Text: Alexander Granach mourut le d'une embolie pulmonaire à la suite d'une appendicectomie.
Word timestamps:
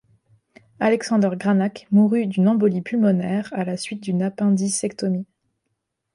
Alexander 0.79 1.29
Granach 1.37 1.85
mourut 1.91 2.21
le 2.21 2.25
d'une 2.27 2.47
embolie 2.47 2.81
pulmonaire 2.81 3.49
à 3.51 3.65
la 3.65 3.77
suite 3.77 4.01
d'une 4.01 4.23
appendicectomie. 4.23 5.27